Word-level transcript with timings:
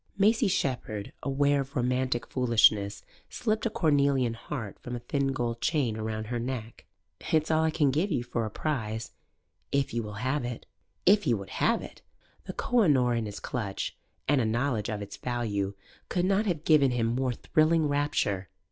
Maisie 0.17 0.47
Shepherd, 0.47 1.13
aware 1.21 1.61
of 1.61 1.75
romantic 1.75 2.25
foolishness, 2.25 3.03
slipped 3.29 3.67
a 3.67 3.69
cornelian 3.69 4.33
heart 4.33 4.79
from 4.79 4.95
a 4.95 4.99
thin 4.99 5.27
gold 5.27 5.61
chain 5.61 5.95
round 5.95 6.25
her 6.25 6.39
neck. 6.39 6.85
"It's 7.31 7.51
all 7.51 7.63
I 7.63 7.69
can 7.69 7.91
give 7.91 8.11
you 8.11 8.23
for 8.23 8.43
a 8.43 8.49
prize, 8.49 9.11
if 9.71 9.93
you 9.93 10.01
will 10.01 10.13
have 10.15 10.43
it." 10.43 10.65
If 11.05 11.25
he 11.25 11.35
would 11.35 11.51
have 11.51 11.83
it? 11.83 12.01
The 12.45 12.53
Koh 12.53 12.81
i 12.81 12.87
Noor' 12.87 13.13
in 13.13 13.27
his 13.27 13.39
clutch 13.39 13.95
(and 14.27 14.41
a 14.41 14.43
knowledge 14.43 14.89
of 14.89 15.03
its 15.03 15.17
value) 15.17 15.75
could 16.09 16.25
not 16.25 16.47
have 16.47 16.63
given 16.65 16.89
him 16.89 17.05
more 17.05 17.33
thrilling 17.33 17.87
rapture. 17.87 18.49